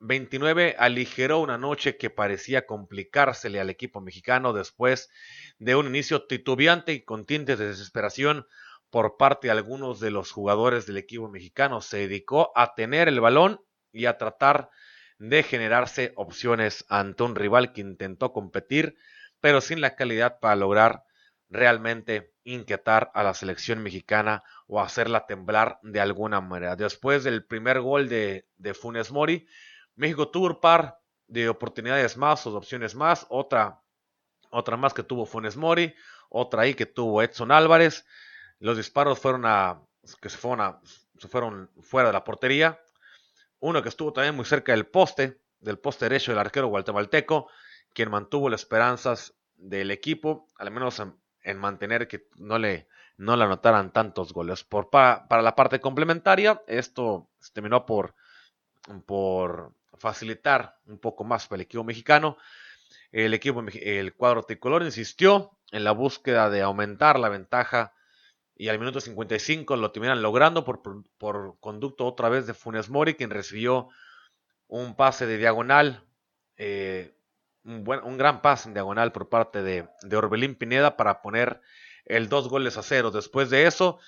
[0.00, 5.10] 29 aligeró una noche que parecía complicársele al equipo mexicano después
[5.58, 8.46] de un inicio titubeante y con tintes de desesperación
[8.90, 11.80] por parte de algunos de los jugadores del equipo mexicano.
[11.80, 13.60] Se dedicó a tener el balón
[13.92, 14.70] y a tratar
[15.18, 18.96] de generarse opciones ante un rival que intentó competir,
[19.40, 21.04] pero sin la calidad para lograr
[21.50, 26.76] realmente inquietar a la selección mexicana o hacerla temblar de alguna manera.
[26.76, 29.46] Después del primer gol de, Funes Mori,
[29.96, 33.26] México tuvo un par de oportunidades más o de opciones más.
[33.28, 33.82] Otra,
[34.50, 35.94] otra más que tuvo Funes Mori.
[36.30, 38.06] Otra ahí que tuvo Edson Álvarez.
[38.60, 39.80] Los disparos fueron a,
[40.20, 40.78] que se fueron,
[41.18, 42.80] se fueron fuera de la portería.
[43.60, 47.48] Uno que estuvo también muy cerca del poste, del poste derecho del arquero guatemalteco,
[47.92, 51.02] quien mantuvo las esperanzas del equipo, al menos
[51.42, 54.64] en, mantener que no le, no le anotaran tantos goles.
[54.64, 58.14] Por, para, para la parte complementaria, esto se terminó por,
[59.06, 62.36] por facilitar un poco más para el equipo mexicano.
[63.10, 67.92] El equipo, el cuadro tricolor insistió en la búsqueda de aumentar la ventaja
[68.58, 70.82] y al minuto 55 lo terminan logrando por,
[71.16, 73.88] por conducto otra vez de Funes Mori, quien recibió
[74.66, 76.04] un pase de diagonal,
[76.56, 77.14] eh,
[77.64, 81.60] un, buen, un, gran pase en diagonal por parte de, de, Orbelín Pineda para poner
[82.04, 83.12] el dos goles a cero.
[83.12, 84.00] Después de eso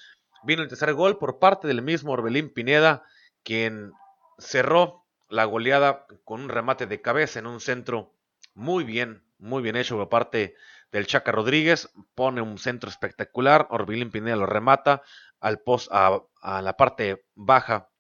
[0.43, 3.05] vino el tercer gol por parte del mismo Orbelín Pineda,
[3.45, 3.93] quien
[4.39, 8.13] cerró la goleada con un remate de cabeza en un centro
[8.55, 10.57] muy bien, muy bien hecho por parte
[10.93, 11.91] del Chaca Rodríguez.
[12.15, 13.67] Pone un centro espectacular.
[13.71, 15.03] Orbilín Pineda lo remata
[15.41, 17.91] al post, a, la parte baja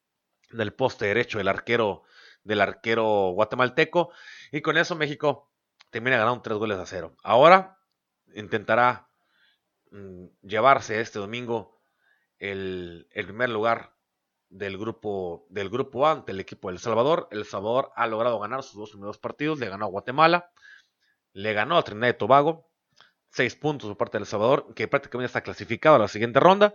[0.51, 2.03] del poste derecho del arquero,
[2.45, 4.13] del arquero guatemalteco.
[4.53, 5.51] Y con eso México
[5.91, 7.17] termina ganando tres goles a cero.
[7.23, 7.79] Ahora
[8.35, 9.09] intentará
[9.91, 11.81] mm, llevarse este domingo
[12.39, 13.95] el, primer lugar
[14.49, 17.29] del grupo, del grupo A ante el equipo del Salvador.
[17.31, 19.59] El Salvador ha logrado ganar sus dos primeros partidos.
[19.59, 20.51] Le ganó a Guatemala,
[21.33, 22.70] le ganó a Trinidad y Tobago.
[23.31, 26.75] Seis puntos por parte del Salvador, que prácticamente está clasificado a la siguiente ronda.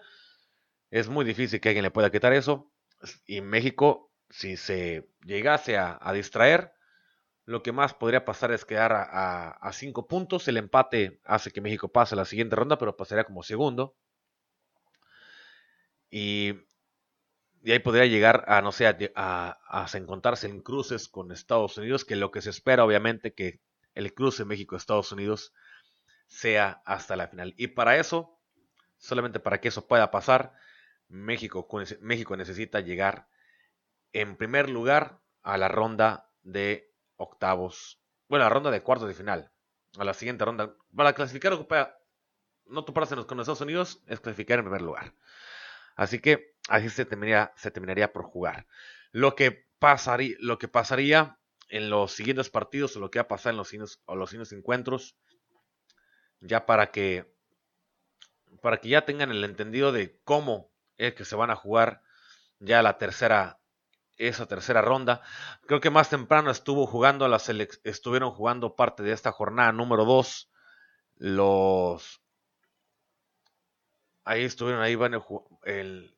[0.89, 2.72] Es muy difícil que alguien le pueda quitar eso.
[3.26, 6.74] Y México, si se llegase a, distraer,
[7.45, 10.47] lo que más podría pasar es quedar a, a, cinco puntos.
[10.47, 13.95] El empate hace que México pase a la siguiente ronda, pero pasaría como segundo.
[16.10, 16.53] Y
[17.66, 22.06] y ahí podría llegar a, no sé, a, a, encontrarse en cruces con Estados Unidos,
[22.06, 23.60] que lo que se espera obviamente que
[23.95, 25.51] el cruce México-Estados Unidos
[26.28, 27.54] sea hasta la final.
[27.58, 28.40] Y para eso,
[28.98, 30.54] solamente para que eso pueda pasar,
[31.08, 31.68] México,
[32.02, 33.28] México necesita llegar
[34.14, 39.14] en primer lugar a la ronda de octavos, bueno, a la ronda de cuartos de
[39.14, 39.52] final,
[39.98, 40.76] a la siguiente ronda.
[40.96, 41.54] Para clasificar,
[42.66, 45.14] no toparse con Estados Unidos, es clasificar en primer lugar.
[45.96, 48.68] Así que así se terminaría, se terminaría por jugar.
[49.12, 53.28] Lo que, pasaría, lo que pasaría en los siguientes partidos o lo que va a
[53.28, 55.18] pasar en los siguientes, los siguientes encuentros,
[56.42, 57.26] ya para que,
[58.62, 62.02] para que ya tengan el entendido de cómo es que se van a jugar
[62.60, 63.60] ya la tercera,
[64.18, 65.22] esa tercera ronda.
[65.68, 67.50] Creo que más temprano estuvo jugando las
[67.84, 70.50] estuvieron jugando parte de esta jornada número 2
[71.18, 72.22] los
[74.26, 75.22] ahí estuvieron ahí van
[75.64, 76.16] el,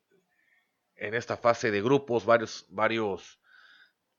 [0.96, 3.38] en esta fase de grupos varios varios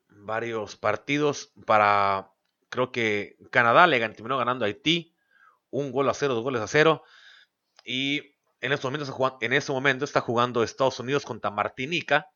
[0.07, 2.31] varios partidos para
[2.69, 5.13] creo que Canadá le terminó ganando a Haití
[5.71, 7.03] un gol a cero dos goles a cero
[7.83, 8.91] y en estos
[9.41, 12.29] en este momento está jugando Estados Unidos contra Martinica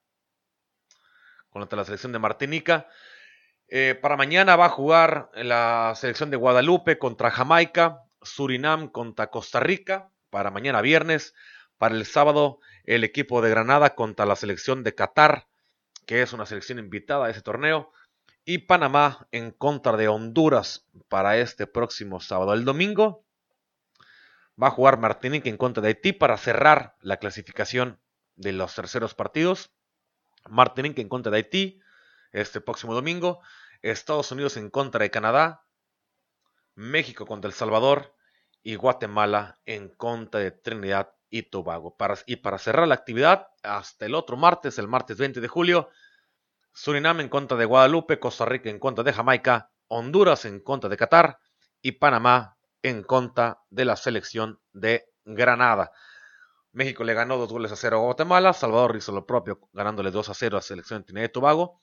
[1.49, 2.87] contra la selección de Martinica
[3.67, 9.59] eh, para mañana va a jugar la selección de Guadalupe contra Jamaica Surinam contra Costa
[9.59, 11.33] Rica para mañana viernes.
[11.77, 15.47] Para el sábado, el equipo de Granada contra la selección de Qatar,
[16.05, 17.91] que es una selección invitada a ese torneo.
[18.45, 22.53] Y Panamá en contra de Honduras para este próximo sábado.
[22.53, 23.25] El domingo
[24.61, 27.99] va a jugar Martinique en contra de Haití para cerrar la clasificación
[28.35, 29.71] de los terceros partidos.
[30.49, 31.79] Martinique en contra de Haití
[32.31, 33.41] este próximo domingo.
[33.81, 35.65] Estados Unidos en contra de Canadá.
[36.75, 38.13] México contra El Salvador
[38.61, 41.95] y Guatemala en contra de Trinidad y Tobago.
[42.25, 45.89] Y para cerrar la actividad, hasta el otro martes, el martes 20 de julio,
[46.73, 50.97] Surinam en contra de Guadalupe, Costa Rica en contra de Jamaica, Honduras en contra de
[50.97, 51.37] Qatar
[51.81, 55.91] y Panamá en contra de la selección de Granada.
[56.71, 58.53] México le ganó dos goles a cero a Guatemala.
[58.53, 61.81] Salvador hizo lo propio, ganándole 2 a 0 a la selección de Trinidad y Tobago.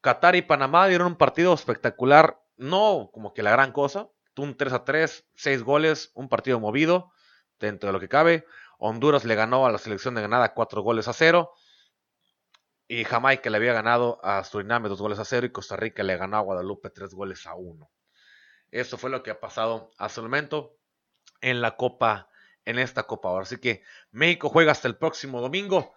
[0.00, 4.08] Qatar y Panamá dieron un partido espectacular, no como que la gran cosa.
[4.36, 7.10] Un 3 a 3, 6 goles, un partido movido
[7.58, 8.46] dentro de lo que cabe.
[8.78, 11.50] Honduras le ganó a la selección de Granada 4 goles a 0.
[12.92, 16.14] Y Jamaica le había ganado a Suriname 2 goles a 0 y Costa Rica le
[16.18, 17.90] ganó a Guadalupe 3 goles a 1.
[18.70, 20.76] Eso fue lo que ha pasado hasta el momento
[21.40, 22.28] en la Copa,
[22.66, 23.44] en esta Copa ahora.
[23.44, 25.94] Así que México juega hasta el próximo domingo,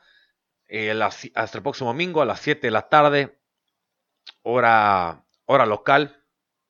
[0.70, 3.42] eh, hasta el próximo domingo a las 7 de la tarde,
[4.44, 6.24] hora, hora local,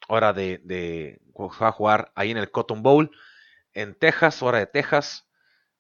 [0.08, 3.16] hora de, de va a jugar ahí en el Cotton Bowl,
[3.74, 5.30] en Texas, hora de Texas,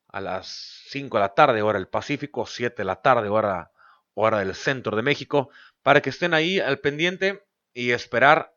[0.08, 3.72] a las 5 de la tarde, hora del Pacífico, 7 de la tarde, hora,
[4.16, 5.50] hora del centro de México,
[5.84, 8.56] para que estén ahí al pendiente y esperar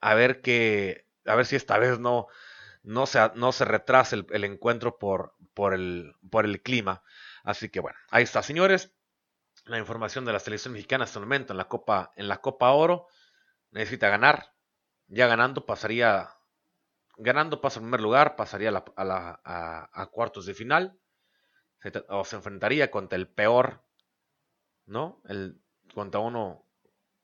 [0.00, 2.28] a ver que, a ver si esta vez no,
[2.84, 7.02] no se, no se retrase el, encuentro por, por, el, por el clima.
[7.42, 8.92] Así que bueno, ahí está, señores.
[9.64, 12.70] La información de la selección mexicana hasta el momento en la Copa, en la Copa
[12.72, 13.06] Oro.
[13.70, 14.52] Necesita ganar.
[15.08, 16.30] Ya ganando pasaría,
[17.16, 20.98] ganando pasa primer lugar, pasaría a, a, cuartos de final.
[22.08, 23.83] o se enfrentaría contra el peor,
[24.86, 25.20] ¿no?
[25.28, 25.60] El,
[25.94, 26.64] contra uno,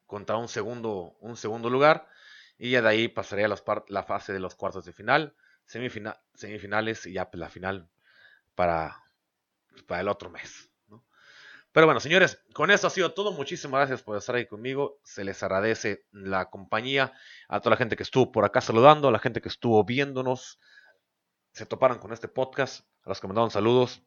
[0.07, 2.09] contra un segundo, un segundo lugar.
[2.59, 5.35] Y ya de ahí pasaría la fase de los cuartos de final,
[5.65, 7.89] semifinales y ya pues, la final
[8.55, 9.03] para,
[9.87, 10.71] para el otro mes.
[11.73, 13.33] Pero bueno, señores, con eso ha sido todo.
[13.33, 14.99] Muchísimas gracias por estar ahí conmigo.
[15.05, 17.13] Se les agradece la compañía
[17.49, 20.59] a toda la gente que estuvo por acá saludando, a la gente que estuvo viéndonos,
[21.53, 24.03] se toparon con este podcast, a los que mandaron saludos,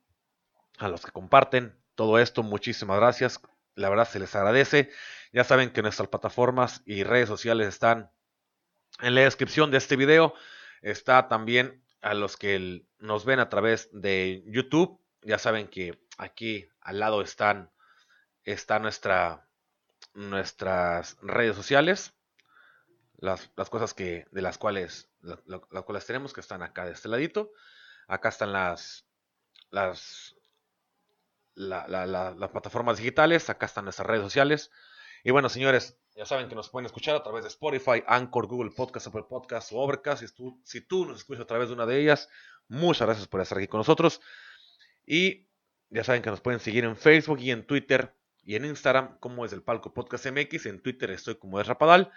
[0.77, 2.43] a los que comparten todo esto.
[2.43, 3.39] Muchísimas gracias.
[3.75, 4.91] La verdad se les agradece.
[5.31, 8.11] Ya saben que nuestras plataformas y redes sociales están
[9.01, 10.35] en la descripción de este video
[10.81, 14.99] está también a los que nos ven a través de YouTube.
[15.21, 17.71] Ya saben que aquí al lado están
[18.43, 19.47] está nuestra,
[20.13, 22.13] nuestras redes sociales.
[23.17, 27.53] Las, cosas que, de las cuales, las cuales tenemos que están acá de este ladito.
[28.05, 29.05] Acá están las,
[29.69, 30.35] las,
[31.55, 33.49] las plataformas digitales.
[33.49, 34.71] Acá están nuestras redes sociales.
[35.23, 38.71] Y bueno, señores, ya saben que nos pueden escuchar a través de Spotify, Anchor, Google
[38.71, 40.21] Podcast, Apple Podcast o Overcast.
[40.23, 42.29] Si tú, si tú nos escuchas a través de una de ellas,
[42.67, 44.21] muchas gracias por estar aquí con nosotros.
[45.05, 45.47] Y
[45.89, 49.45] ya saben que nos pueden seguir en Facebook y en Twitter y en Instagram como
[49.45, 50.65] es el Palco Podcast MX.
[50.65, 52.11] En Twitter estoy como es Rapadal.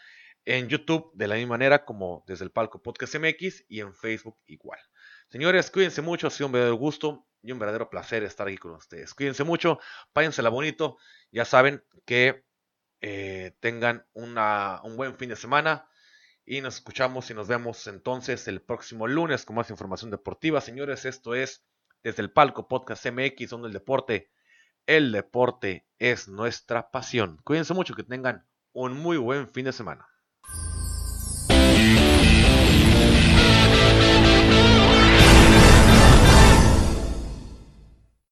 [0.44, 4.36] En YouTube de la misma manera como desde el Palco Podcast MX y en Facebook
[4.46, 4.78] igual.
[5.28, 8.72] Señores, cuídense mucho, ha sido un verdadero gusto y un verdadero placer estar aquí con
[8.72, 9.14] ustedes.
[9.14, 9.78] Cuídense mucho,
[10.12, 10.98] páyensela bonito.
[11.30, 12.44] Ya saben que
[13.00, 15.88] eh, tengan un buen fin de semana
[16.44, 20.60] y nos escuchamos y nos vemos entonces el próximo lunes con más información deportiva.
[20.60, 21.64] Señores, esto es
[22.02, 24.32] desde el palco Podcast MX, donde el deporte,
[24.86, 27.40] el deporte es nuestra pasión.
[27.44, 30.08] Cuídense mucho, que tengan un muy buen fin de semana.